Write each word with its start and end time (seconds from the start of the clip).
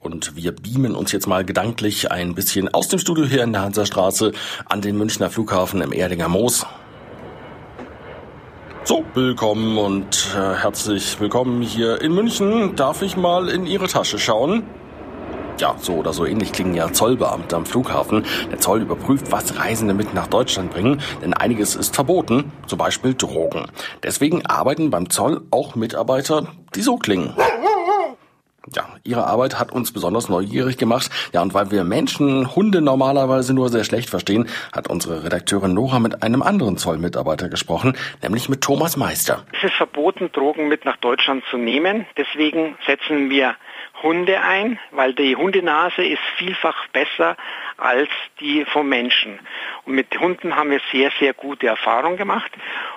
Und 0.00 0.34
wir 0.34 0.52
beamen 0.52 0.94
uns 0.96 1.12
jetzt 1.12 1.26
mal 1.26 1.44
gedanklich 1.44 2.10
ein 2.10 2.34
bisschen 2.34 2.72
aus 2.72 2.88
dem 2.88 2.98
Studio 2.98 3.26
hier 3.26 3.42
in 3.42 3.52
der 3.52 3.60
Hansastraße 3.60 4.32
an 4.64 4.80
den 4.80 4.96
Münchner 4.96 5.28
Flughafen 5.28 5.82
im 5.82 5.92
Erdinger 5.92 6.28
Moos. 6.28 6.64
So, 8.84 9.04
willkommen 9.12 9.76
und 9.76 10.34
äh, 10.34 10.54
herzlich 10.54 11.20
willkommen 11.20 11.60
hier 11.60 12.00
in 12.00 12.14
München. 12.14 12.76
Darf 12.76 13.02
ich 13.02 13.18
mal 13.18 13.50
in 13.50 13.66
Ihre 13.66 13.88
Tasche 13.88 14.18
schauen? 14.18 14.62
Ja, 15.58 15.76
so 15.78 15.96
oder 15.96 16.14
so 16.14 16.24
ähnlich 16.24 16.52
klingen 16.52 16.74
ja 16.74 16.90
Zollbeamte 16.90 17.54
am 17.54 17.66
Flughafen. 17.66 18.24
Der 18.50 18.58
Zoll 18.58 18.80
überprüft, 18.80 19.30
was 19.30 19.58
Reisende 19.58 19.92
mit 19.92 20.14
nach 20.14 20.28
Deutschland 20.28 20.70
bringen, 20.70 21.02
denn 21.22 21.34
einiges 21.34 21.76
ist 21.76 21.94
verboten, 21.94 22.50
zum 22.66 22.78
Beispiel 22.78 23.12
Drogen. 23.12 23.66
Deswegen 24.02 24.46
arbeiten 24.46 24.88
beim 24.88 25.10
Zoll 25.10 25.42
auch 25.50 25.74
Mitarbeiter, 25.74 26.46
die 26.74 26.80
so 26.80 26.96
klingen. 26.96 27.34
Ja, 28.74 28.88
ihre 29.04 29.26
Arbeit 29.26 29.58
hat 29.58 29.72
uns 29.72 29.92
besonders 29.92 30.28
neugierig 30.28 30.76
gemacht. 30.76 31.10
Ja, 31.32 31.40
und 31.40 31.54
weil 31.54 31.70
wir 31.70 31.82
Menschen 31.82 32.54
Hunde 32.54 32.82
normalerweise 32.82 33.54
nur 33.54 33.70
sehr 33.70 33.84
schlecht 33.84 34.10
verstehen, 34.10 34.48
hat 34.72 34.88
unsere 34.88 35.24
Redakteurin 35.24 35.72
Nora 35.72 35.98
mit 35.98 36.22
einem 36.22 36.42
anderen 36.42 36.76
Zollmitarbeiter 36.76 37.48
gesprochen, 37.48 37.96
nämlich 38.22 38.48
mit 38.48 38.60
Thomas 38.60 38.96
Meister. 38.96 39.44
Es 39.56 39.64
ist 39.64 39.74
verboten, 39.74 40.30
Drogen 40.32 40.68
mit 40.68 40.84
nach 40.84 40.98
Deutschland 40.98 41.42
zu 41.50 41.56
nehmen. 41.56 42.06
Deswegen 42.18 42.76
setzen 42.86 43.30
wir 43.30 43.56
Hunde 44.02 44.40
ein, 44.40 44.78
weil 44.90 45.14
die 45.14 45.36
Hundenase 45.36 46.04
ist 46.04 46.22
vielfach 46.36 46.86
besser 46.88 47.36
als 47.76 48.08
die 48.40 48.64
vom 48.66 48.88
Menschen. 48.88 49.38
Und 49.84 49.94
mit 49.94 50.18
Hunden 50.18 50.54
haben 50.54 50.70
wir 50.70 50.80
sehr, 50.92 51.10
sehr 51.18 51.32
gute 51.32 51.66
Erfahrungen 51.66 52.18
gemacht. 52.18 52.52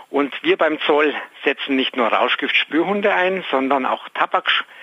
Und 0.10 0.34
wir 0.44 0.58
beim 0.58 0.80
Zoll 0.82 1.14
setzen 1.44 1.76
nicht 1.76 1.96
nur 1.96 2.08
Rauschgiftspürhunde 2.08 3.14
ein, 3.14 3.44
sondern 3.50 3.86
auch 3.86 4.08
Tabakspürhunde, 4.10 4.83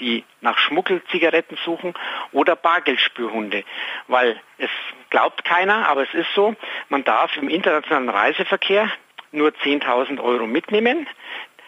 die 0.00 0.24
nach 0.40 0.58
Schmuggelzigaretten 0.58 1.58
suchen 1.64 1.94
oder 2.32 2.56
Bargeldspürhunde. 2.56 3.64
Weil 4.08 4.40
es 4.58 4.70
glaubt 5.10 5.44
keiner, 5.44 5.88
aber 5.88 6.02
es 6.02 6.14
ist 6.14 6.32
so, 6.34 6.54
man 6.88 7.04
darf 7.04 7.36
im 7.36 7.48
internationalen 7.48 8.08
Reiseverkehr 8.08 8.90
nur 9.32 9.50
10.000 9.50 10.20
Euro 10.20 10.46
mitnehmen. 10.46 11.06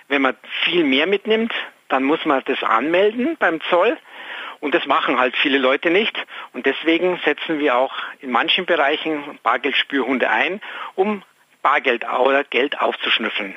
Wenn 0.08 0.22
man 0.22 0.36
viel 0.64 0.84
mehr 0.84 1.06
mitnimmt, 1.06 1.52
dann 1.88 2.02
muss 2.04 2.24
man 2.24 2.42
das 2.46 2.62
anmelden 2.62 3.36
beim 3.38 3.60
Zoll. 3.70 3.96
Und 4.60 4.74
das 4.74 4.86
machen 4.86 5.18
halt 5.18 5.36
viele 5.36 5.58
Leute 5.58 5.90
nicht. 5.90 6.16
Und 6.52 6.66
deswegen 6.66 7.20
setzen 7.24 7.58
wir 7.58 7.76
auch 7.76 7.94
in 8.20 8.30
manchen 8.30 8.64
Bereichen 8.64 9.38
Bargeldspürhunde 9.42 10.30
ein, 10.30 10.60
um 10.94 11.22
Bargeld 11.62 12.04
oder 12.08 12.44
Geld 12.44 12.80
aufzuschnüffeln 12.80 13.54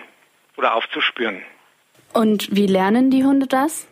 oder 0.58 0.76
aufzuspüren. 0.76 1.44
Und 2.16 2.56
wie 2.56 2.66
lernen 2.66 3.12
die 3.12 3.26
Hunde 3.26 3.46
das? 3.46 3.90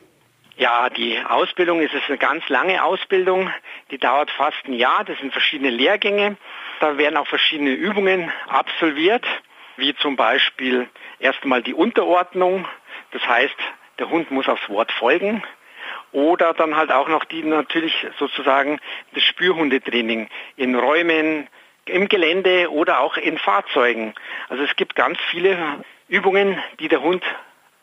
Ja, 0.55 0.89
die 0.89 1.19
Ausbildung 1.19 1.81
ist 1.81 1.93
eine 2.07 2.17
ganz 2.17 2.47
lange 2.47 2.81
Ausbildung. 2.81 3.51
Die 3.91 3.97
dauert 3.97 4.31
fast 4.31 4.63
ein 4.65 4.73
Jahr. 4.73 5.03
Das 5.03 5.19
sind 5.19 5.33
verschiedene 5.33 5.69
Lehrgänge. 5.69 6.37
Da 6.79 6.97
werden 6.97 7.17
auch 7.17 7.27
verschiedene 7.27 7.71
Übungen 7.71 8.31
absolviert, 8.47 9.25
wie 9.75 9.93
zum 9.95 10.15
Beispiel 10.15 10.87
erstmal 11.19 11.63
die 11.63 11.73
Unterordnung. 11.73 12.65
Das 13.11 13.27
heißt, 13.27 13.57
der 13.99 14.09
Hund 14.09 14.31
muss 14.31 14.47
aufs 14.47 14.69
Wort 14.69 14.93
folgen. 14.93 15.43
Oder 16.13 16.53
dann 16.53 16.77
halt 16.77 16.93
auch 16.93 17.09
noch 17.09 17.25
die 17.25 17.43
natürlich 17.43 18.07
sozusagen 18.17 18.79
das 19.13 19.23
Spürhundetraining 19.23 20.29
in 20.55 20.75
Räumen, 20.75 21.49
im 21.85 22.07
Gelände 22.07 22.71
oder 22.71 23.01
auch 23.01 23.17
in 23.17 23.37
Fahrzeugen. 23.37 24.13
Also 24.47 24.63
es 24.63 24.73
gibt 24.77 24.95
ganz 24.95 25.17
viele 25.29 25.83
Übungen, 26.07 26.57
die 26.79 26.87
der 26.87 27.01
Hund 27.01 27.21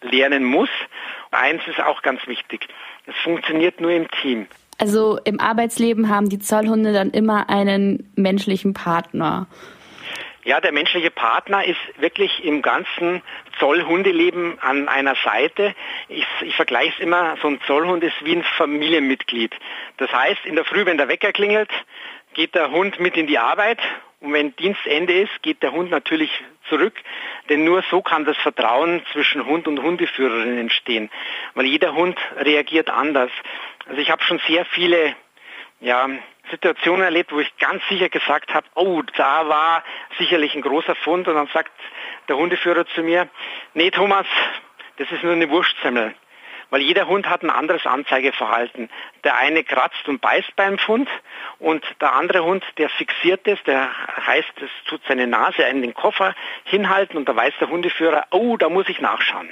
lernen 0.02 0.44
muss. 0.44 0.70
Eins 1.30 1.62
ist 1.66 1.80
auch 1.80 2.02
ganz 2.02 2.26
wichtig. 2.26 2.68
Es 3.06 3.14
funktioniert 3.22 3.80
nur 3.80 3.90
im 3.90 4.10
Team. 4.22 4.46
Also 4.78 5.18
im 5.24 5.40
Arbeitsleben 5.40 6.08
haben 6.08 6.28
die 6.28 6.38
Zollhunde 6.38 6.92
dann 6.92 7.10
immer 7.10 7.50
einen 7.50 8.10
menschlichen 8.16 8.72
Partner. 8.72 9.46
Ja, 10.42 10.58
der 10.58 10.72
menschliche 10.72 11.10
Partner 11.10 11.64
ist 11.64 11.78
wirklich 11.98 12.42
im 12.44 12.62
ganzen 12.62 13.20
Zollhundeleben 13.58 14.58
an 14.60 14.88
einer 14.88 15.14
Seite. 15.22 15.74
Ich, 16.08 16.24
ich 16.40 16.56
vergleiche 16.56 16.94
es 16.94 17.00
immer, 17.00 17.36
so 17.42 17.48
ein 17.48 17.60
Zollhund 17.66 18.02
ist 18.02 18.24
wie 18.24 18.36
ein 18.36 18.44
Familienmitglied. 18.56 19.54
Das 19.98 20.10
heißt, 20.10 20.46
in 20.46 20.54
der 20.54 20.64
Früh, 20.64 20.86
wenn 20.86 20.96
der 20.96 21.08
Wecker 21.08 21.32
klingelt, 21.32 21.70
geht 22.32 22.54
der 22.54 22.70
Hund 22.70 22.98
mit 23.00 23.18
in 23.18 23.26
die 23.26 23.38
Arbeit 23.38 23.78
und 24.20 24.34
wenn 24.34 24.54
Dienstende 24.56 25.14
ist, 25.14 25.42
geht 25.42 25.62
der 25.62 25.72
Hund 25.72 25.90
natürlich 25.90 26.30
zurück, 26.68 26.94
denn 27.48 27.64
nur 27.64 27.82
so 27.90 28.02
kann 28.02 28.26
das 28.26 28.36
Vertrauen 28.36 29.02
zwischen 29.12 29.46
Hund 29.46 29.66
und 29.66 29.82
Hundeführerin 29.82 30.58
entstehen, 30.58 31.10
weil 31.54 31.66
jeder 31.66 31.94
Hund 31.94 32.18
reagiert 32.36 32.90
anders. 32.90 33.30
Also 33.86 34.00
ich 34.00 34.10
habe 34.10 34.22
schon 34.22 34.40
sehr 34.46 34.66
viele 34.66 35.16
ja, 35.80 36.08
Situationen 36.50 37.02
erlebt, 37.02 37.32
wo 37.32 37.40
ich 37.40 37.56
ganz 37.56 37.82
sicher 37.88 38.10
gesagt 38.10 38.52
habe, 38.52 38.66
oh, 38.74 39.02
da 39.16 39.48
war 39.48 39.82
sicherlich 40.18 40.54
ein 40.54 40.62
großer 40.62 40.94
Fund 40.96 41.26
und 41.26 41.34
dann 41.34 41.48
sagt 41.54 41.72
der 42.28 42.36
Hundeführer 42.36 42.86
zu 42.88 43.02
mir, 43.02 43.28
nee 43.72 43.90
Thomas, 43.90 44.26
das 44.98 45.10
ist 45.10 45.22
nur 45.22 45.32
eine 45.32 45.48
Wurstsemmel. 45.48 46.14
Weil 46.70 46.82
jeder 46.82 47.08
Hund 47.08 47.28
hat 47.28 47.42
ein 47.42 47.50
anderes 47.50 47.84
Anzeigeverhalten. 47.84 48.88
Der 49.24 49.36
eine 49.36 49.64
kratzt 49.64 50.08
und 50.08 50.20
beißt 50.20 50.54
beim 50.56 50.78
Fund 50.78 51.08
und 51.58 51.84
der 52.00 52.14
andere 52.14 52.44
Hund, 52.44 52.64
der 52.78 52.88
fixiert 52.88 53.46
ist, 53.46 53.66
der 53.66 53.88
heißt, 54.26 54.52
es 54.56 54.70
tut 54.88 55.00
seine 55.06 55.26
Nase 55.26 55.62
in 55.62 55.82
den 55.82 55.94
Koffer 55.94 56.34
hinhalten 56.64 57.16
und 57.16 57.28
da 57.28 57.34
weiß 57.34 57.54
der 57.60 57.68
Hundeführer, 57.68 58.24
oh, 58.30 58.56
da 58.56 58.68
muss 58.68 58.88
ich 58.88 59.00
nachschauen. 59.00 59.48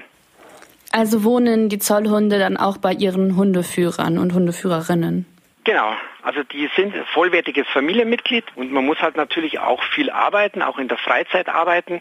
Also 0.91 1.23
wohnen 1.23 1.69
die 1.69 1.79
Zollhunde 1.79 2.39
dann 2.39 2.57
auch 2.57 2.79
bei 2.79 2.93
ihren 2.93 3.37
Hundeführern 3.37 4.19
und 4.19 4.33
Hundeführerinnen? 4.33 5.27
Genau, 5.65 5.93
also 6.23 6.43
die 6.45 6.71
sind 6.77 6.95
vollwertiges 7.13 7.67
Familienmitglied 7.69 8.45
und 8.55 8.73
man 8.73 8.87
muss 8.87 9.01
halt 9.01 9.19
natürlich 9.19 9.59
auch 9.59 9.83
viel 9.83 10.09
arbeiten, 10.09 10.63
auch 10.63 10.79
in 10.79 10.89
der 10.89 10.97
Freizeit 10.97 11.51
arbeiten, 11.51 12.01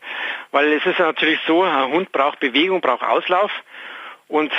weil 0.51 0.71
es 0.71 0.85
ist 0.85 0.99
natürlich 0.99 1.39
so, 1.45 1.63
ein 1.63 1.91
Hund 1.91 2.13
braucht 2.13 2.39
Bewegung, 2.39 2.79
braucht 2.79 3.03
Auslauf 3.03 3.51
und 4.27 4.51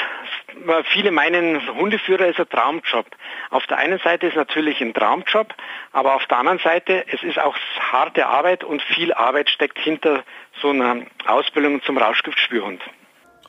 viele 0.93 1.11
meinen, 1.11 1.75
Hundeführer 1.75 2.27
ist 2.27 2.41
ein 2.41 2.49
Traumjob. 2.49 3.07
Auf 3.51 3.67
der 3.67 3.79
einen 3.79 3.99
Seite 3.99 4.27
ist 4.27 4.37
natürlich 4.37 4.81
ein 4.81 4.95
Traumjob, 4.95 5.55
aber 5.93 6.15
auf 6.15 6.27
der 6.27 6.39
anderen 6.39 6.59
Seite, 6.59 7.05
es 7.13 7.23
ist 7.23 7.39
auch 7.39 7.57
harte 7.93 8.27
Arbeit 8.27 8.65
und 8.65 8.83
viel 8.83 9.13
Arbeit 9.13 9.51
steckt 9.51 9.79
hinter 9.79 10.25
so 10.61 10.71
einer 10.71 11.03
Ausbildung 11.27 11.83
zum 11.83 11.99
Rauschgiftspürhund. 11.99 12.81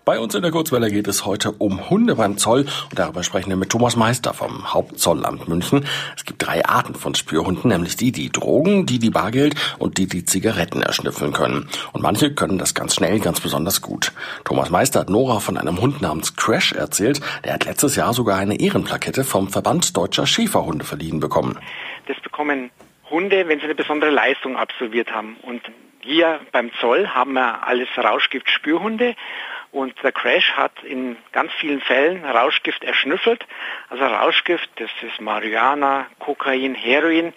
Bei 0.10 0.20
uns 0.20 0.34
in 0.34 0.42
der 0.42 0.50
Kurzwelle 0.50 0.90
geht 0.90 1.08
es 1.08 1.24
heute 1.24 1.52
um 1.52 1.88
Hunde 1.92 2.16
beim 2.16 2.36
Zoll 2.36 2.62
und 2.62 2.98
darüber 2.98 3.22
sprechen 3.22 3.50
wir 3.50 3.58
mit 3.58 3.70
Thomas 3.70 3.96
Meister 3.96 4.34
vom 4.34 4.74
Hauptzollamt 4.74 5.48
München. 5.48 5.86
Es 6.18 6.26
gibt 6.26 6.44
drei 6.44 6.66
Arten 6.66 6.96
von 6.96 7.14
Spürhunden, 7.14 7.70
nämlich 7.70 7.96
die, 7.96 8.12
die 8.12 8.32
Drogen, 8.32 8.88
die, 8.88 8.98
die 8.98 9.12
Bargeld 9.12 9.54
und 9.78 10.00
die, 10.00 10.08
die 10.08 10.26
Zigaretten 10.26 10.82
erschnüffeln 10.82 11.32
können. 11.32 11.70
Und 11.94 12.02
manche 12.02 12.34
können 12.34 12.58
das 12.58 12.74
ganz 12.74 12.96
schnell, 12.96 13.20
ganz 13.20 13.40
besonders 13.40 13.84
gut. 13.84 14.12
Thomas 14.46 14.72
Meister 14.72 15.02
hat 15.02 15.12
Nora 15.12 15.42
von 15.42 15.60
einem 15.60 15.80
Hund 15.80 16.02
namens 16.02 16.36
Crash 16.36 16.72
erzählt. 16.72 17.22
Der 17.46 17.54
hat 17.54 17.66
letztes 17.66 17.96
Jahr 17.96 18.16
sogar 18.16 18.40
eine 18.40 18.60
Ehrenplakette 18.60 19.24
vom 19.24 19.50
Verband 19.50 19.96
Deutscher 19.96 20.26
Schäferhunde 20.26 20.86
verliehen 20.86 21.20
bekommen. 21.20 21.60
Das 22.08 22.20
bekommen 22.22 22.72
Hunde, 23.12 23.48
wenn 23.48 23.60
sie 23.60 23.66
eine 23.66 23.76
besondere 23.76 24.10
Leistung 24.10 24.58
absolviert 24.58 25.12
haben. 25.12 25.38
Und 25.44 25.62
hier 26.02 26.40
beim 26.52 26.72
Zoll 26.80 27.10
haben 27.10 27.34
wir 27.34 27.68
alles 27.68 27.90
Rauschgift-Spürhunde 27.96 29.16
und 29.72 29.94
der 30.04 30.12
Crash 30.12 30.54
hat 30.54 30.72
in 30.84 31.18
ganz 31.32 31.52
vielen 31.60 31.82
Fällen 31.82 32.26
Rauschgift 32.26 32.84
erschnüffelt. 32.84 33.46
Also 33.90 34.04
Rauschgift, 34.04 34.70
das 34.78 34.90
ist 35.02 35.22
Marihuana, 35.22 36.08
Kokain, 36.20 36.74
Heroin, 36.74 37.34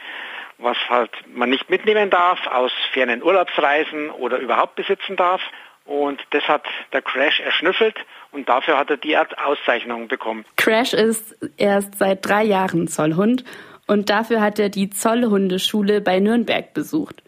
was 0.58 0.76
halt 0.88 1.10
man 1.34 1.50
nicht 1.50 1.68
mitnehmen 1.68 2.10
darf 2.10 2.46
aus 2.46 2.72
fernen 2.92 3.22
Urlaubsreisen 3.22 4.10
oder 4.10 4.38
überhaupt 4.38 4.76
besitzen 4.76 5.16
darf. 5.16 5.40
Und 5.84 6.20
das 6.30 6.44
hat 6.44 6.64
der 6.92 7.02
Crash 7.02 7.40
erschnüffelt 7.40 7.96
und 8.30 8.48
dafür 8.48 8.78
hat 8.78 8.88
er 8.88 8.96
die 8.96 9.16
Auszeichnung 9.16 10.08
bekommen. 10.08 10.44
Crash 10.56 10.94
ist 10.94 11.36
erst 11.56 11.98
seit 11.98 12.24
drei 12.24 12.44
Jahren 12.44 12.86
Zollhund 12.86 13.44
und 13.88 14.08
dafür 14.08 14.40
hat 14.40 14.58
er 14.58 14.68
die 14.68 14.90
Zollhundeschule 14.90 16.00
bei 16.00 16.20
Nürnberg 16.20 16.72
besucht. 16.72 17.22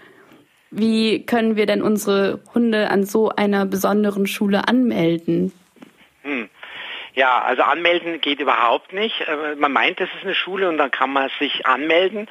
Wie 0.76 1.24
können 1.24 1.54
wir 1.54 1.66
denn 1.66 1.82
unsere 1.82 2.40
Hunde 2.52 2.90
an 2.90 3.04
so 3.04 3.30
einer 3.30 3.64
besonderen 3.64 4.26
Schule 4.26 4.66
anmelden? 4.66 5.52
Hm. 6.22 6.48
Ja, 7.14 7.42
also 7.42 7.62
anmelden 7.62 8.20
geht 8.20 8.40
überhaupt 8.40 8.92
nicht. 8.92 9.20
Äh, 9.20 9.54
man 9.54 9.72
meint, 9.72 10.00
das 10.00 10.08
ist 10.16 10.24
eine 10.24 10.34
Schule 10.34 10.68
und 10.68 10.78
dann 10.78 10.90
kann 10.90 11.12
man 11.12 11.30
sich 11.38 11.64
anmelden. 11.64 12.28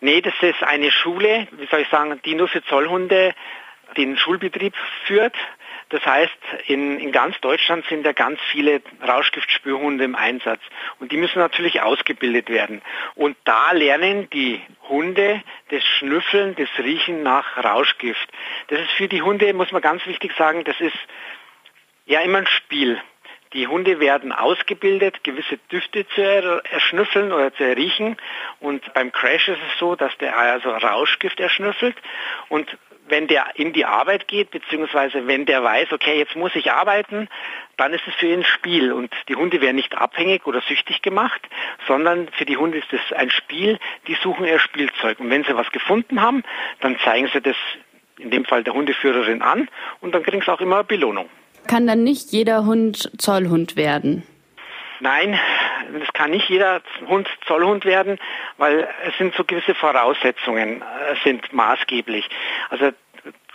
Nee, 0.00 0.20
das 0.20 0.34
ist 0.42 0.62
eine 0.62 0.90
Schule, 0.90 1.48
wie 1.52 1.66
soll 1.68 1.80
ich 1.80 1.88
sagen, 1.88 2.20
die 2.26 2.34
nur 2.34 2.48
für 2.48 2.62
Zollhunde 2.64 3.34
den 3.96 4.18
Schulbetrieb 4.18 4.74
führt. 5.06 5.34
Das 5.88 6.04
heißt, 6.04 6.36
in, 6.66 6.98
in 6.98 7.12
ganz 7.12 7.40
Deutschland 7.40 7.84
sind 7.86 8.04
ja 8.04 8.12
ganz 8.12 8.40
viele 8.50 8.82
Rauschgiftspürhunde 9.06 10.04
im 10.04 10.16
Einsatz 10.16 10.60
und 10.98 11.12
die 11.12 11.16
müssen 11.16 11.38
natürlich 11.38 11.80
ausgebildet 11.80 12.48
werden. 12.48 12.82
Und 13.14 13.36
da 13.44 13.70
lernen 13.70 14.28
die 14.30 14.60
Hunde 14.88 15.42
das 15.70 15.84
Schnüffeln, 15.84 16.56
das 16.56 16.68
Riechen 16.78 17.22
nach 17.22 17.62
Rauschgift. 17.62 18.28
Das 18.68 18.80
ist 18.80 18.90
für 18.92 19.06
die 19.06 19.22
Hunde, 19.22 19.52
muss 19.54 19.70
man 19.70 19.82
ganz 19.82 20.04
wichtig 20.06 20.32
sagen, 20.36 20.64
das 20.64 20.80
ist 20.80 20.98
ja 22.06 22.20
immer 22.20 22.38
ein 22.38 22.46
Spiel. 22.48 23.00
Die 23.52 23.66
Hunde 23.66 24.00
werden 24.00 24.32
ausgebildet, 24.32 25.22
gewisse 25.22 25.58
Düfte 25.70 26.06
zu 26.08 26.20
erschnüffeln 26.22 27.32
oder 27.32 27.54
zu 27.54 27.64
erriechen. 27.64 28.16
Und 28.60 28.92
beim 28.92 29.12
Crash 29.12 29.48
ist 29.48 29.60
es 29.70 29.78
so, 29.78 29.94
dass 29.94 30.16
der 30.18 30.36
also 30.36 30.70
Rauschgift 30.70 31.38
erschnüffelt. 31.38 31.96
Und 32.48 32.76
wenn 33.08 33.28
der 33.28 33.46
in 33.54 33.72
die 33.72 33.84
Arbeit 33.84 34.26
geht, 34.26 34.50
beziehungsweise 34.50 35.26
wenn 35.26 35.46
der 35.46 35.62
weiß, 35.62 35.92
okay, 35.92 36.18
jetzt 36.18 36.34
muss 36.34 36.54
ich 36.56 36.72
arbeiten, 36.72 37.28
dann 37.76 37.92
ist 37.92 38.06
es 38.06 38.14
für 38.14 38.26
ihn 38.26 38.40
ein 38.40 38.44
Spiel. 38.44 38.92
Und 38.92 39.14
die 39.28 39.36
Hunde 39.36 39.60
werden 39.60 39.76
nicht 39.76 39.96
abhängig 39.96 40.46
oder 40.46 40.60
süchtig 40.62 41.02
gemacht, 41.02 41.40
sondern 41.86 42.28
für 42.32 42.44
die 42.44 42.56
Hunde 42.56 42.78
ist 42.78 42.92
es 42.92 43.12
ein 43.12 43.30
Spiel, 43.30 43.78
die 44.08 44.14
suchen 44.14 44.44
ihr 44.44 44.58
Spielzeug. 44.58 45.20
Und 45.20 45.30
wenn 45.30 45.44
sie 45.44 45.56
was 45.56 45.70
gefunden 45.70 46.20
haben, 46.20 46.42
dann 46.80 46.98
zeigen 47.00 47.28
sie 47.32 47.40
das 47.40 47.56
in 48.18 48.30
dem 48.30 48.44
Fall 48.44 48.64
der 48.64 48.74
Hundeführerin 48.74 49.42
an 49.42 49.68
und 50.00 50.14
dann 50.14 50.22
kriegen 50.22 50.42
sie 50.42 50.52
auch 50.52 50.60
immer 50.60 50.84
Belohnung. 50.84 51.28
Kann 51.66 51.86
dann 51.86 52.04
nicht 52.04 52.32
jeder 52.32 52.64
Hund 52.64 53.10
Zollhund 53.18 53.76
werden? 53.76 54.22
Nein, 55.00 55.38
es 56.02 56.12
kann 56.12 56.30
nicht 56.30 56.48
jeder 56.48 56.80
Hund 57.06 57.28
Zollhund 57.46 57.84
werden, 57.84 58.18
weil 58.56 58.88
es 59.06 59.16
sind 59.18 59.34
so 59.34 59.44
gewisse 59.44 59.74
Voraussetzungen 59.74 60.82
äh, 60.82 60.84
sind 61.22 61.52
maßgeblich. 61.52 62.28
Also 62.70 62.90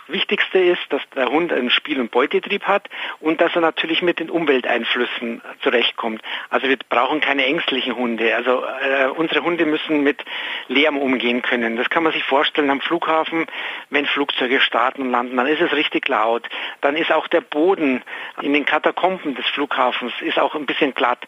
Wichtigste 0.08 0.58
ist, 0.58 0.82
dass 0.90 1.02
der 1.14 1.28
Hund 1.28 1.52
einen 1.52 1.70
Spiel- 1.70 2.00
und 2.00 2.10
Beutetrieb 2.10 2.64
hat 2.64 2.88
und 3.20 3.40
dass 3.40 3.54
er 3.54 3.60
natürlich 3.60 4.02
mit 4.02 4.18
den 4.18 4.30
Umwelteinflüssen 4.30 5.42
zurechtkommt. 5.62 6.22
Also 6.50 6.68
wir 6.68 6.76
brauchen 6.88 7.20
keine 7.20 7.44
ängstlichen 7.46 7.94
Hunde. 7.94 8.34
Also 8.34 8.64
äh, 8.64 9.06
unsere 9.08 9.42
Hunde 9.42 9.64
müssen 9.64 10.02
mit 10.02 10.24
Lärm 10.68 10.98
umgehen 10.98 11.42
können. 11.42 11.76
Das 11.76 11.88
kann 11.90 12.02
man 12.02 12.12
sich 12.12 12.24
vorstellen 12.24 12.70
am 12.70 12.80
Flughafen, 12.80 13.46
wenn 13.90 14.06
Flugzeuge 14.06 14.60
starten 14.60 15.02
und 15.02 15.10
landen, 15.10 15.36
dann 15.36 15.46
ist 15.46 15.60
es 15.60 15.72
richtig 15.72 16.08
laut. 16.08 16.48
Dann 16.80 16.96
ist 16.96 17.12
auch 17.12 17.28
der 17.28 17.40
Boden 17.40 18.02
in 18.40 18.52
den 18.52 18.64
Katakomben 18.64 19.34
des 19.34 19.46
Flughafens 19.46 20.12
ist 20.20 20.38
auch 20.38 20.54
ein 20.54 20.66
bisschen 20.66 20.94
glatt. 20.94 21.26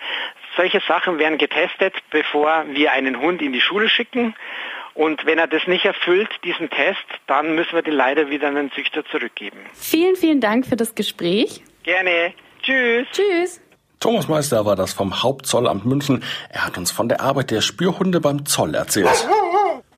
Solche 0.56 0.80
Sachen 0.80 1.18
werden 1.18 1.38
getestet, 1.38 1.94
bevor 2.10 2.64
wir 2.68 2.92
einen 2.92 3.20
Hund 3.20 3.42
in 3.42 3.52
die 3.52 3.60
Schule 3.60 3.88
schicken. 3.88 4.34
Und 4.94 5.26
wenn 5.26 5.38
er 5.38 5.48
das 5.48 5.66
nicht 5.66 5.84
erfüllt, 5.84 6.28
diesen 6.44 6.70
Test, 6.70 7.04
dann 7.26 7.54
müssen 7.56 7.72
wir 7.72 7.82
den 7.82 7.94
leider 7.94 8.30
wieder 8.30 8.48
an 8.48 8.54
den 8.54 8.72
Züchter 8.72 9.04
zurückgeben. 9.06 9.58
Vielen, 9.74 10.14
vielen 10.16 10.40
Dank 10.40 10.66
für 10.66 10.76
das 10.76 10.94
Gespräch. 10.94 11.62
Gerne. 11.82 12.32
Tschüss. 12.62 13.06
Tschüss. 13.12 13.60
Thomas 13.98 14.28
Meister 14.28 14.64
war 14.64 14.76
das 14.76 14.92
vom 14.92 15.22
Hauptzollamt 15.22 15.84
München. 15.84 16.22
Er 16.50 16.66
hat 16.66 16.78
uns 16.78 16.90
von 16.90 17.08
der 17.08 17.20
Arbeit 17.20 17.50
der 17.50 17.60
Spürhunde 17.60 18.20
beim 18.20 18.46
Zoll 18.46 18.74
erzählt. 18.74 19.08